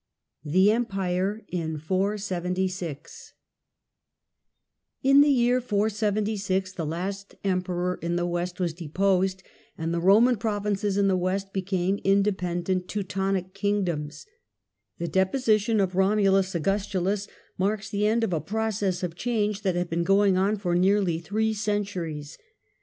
tons 0.43 0.53
CHAPTEE 0.55 0.59
II 0.61 0.65
THE 0.65 0.71
EMPIEE 0.71 1.45
IN 1.49 1.77
476 1.77 3.33
The 5.03 5.09
Em 5.11 5.17
TN 5.17 5.21
the 5.21 5.29
year 5.29 5.61
476 5.61 6.71
the 6.73 6.87
last 6.87 7.35
Emperor 7.43 7.99
in 8.01 8.15
the 8.15 8.25
west 8.25 8.59
was 8.59 8.73
theVeu 8.73 8.79
deposed, 8.87 9.43
and 9.77 9.93
the 9.93 9.99
Roman 9.99 10.37
provinces 10.37 10.97
in 10.97 11.07
the 11.07 11.15
west 11.15 11.53
became 11.53 11.99
independent 12.03 12.87
Teutonic 12.87 13.53
kingdoms. 13.53 14.25
The 14.97 15.07
deposi 15.07 15.59
tion 15.59 15.79
of 15.79 15.93
Romulus 15.93 16.55
Augustulus 16.55 17.27
marks 17.59 17.87
the 17.91 18.07
end 18.07 18.23
of 18.23 18.33
a 18.33 18.41
process 18.41 19.03
of 19.03 19.15
change 19.15 19.61
that 19.61 19.75
had 19.75 19.91
been 19.91 20.03
going 20.03 20.35
on 20.35 20.57
for 20.57 20.73
nearly 20.73 21.19
three 21.19 21.53
centuries. 21.53 22.39